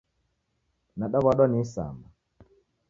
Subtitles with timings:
[0.97, 2.07] Nadaw'adwa ni isama